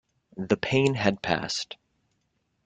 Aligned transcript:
The 0.35 0.57
pain 0.57 0.95
had 0.95 1.21
passed. 1.21 1.77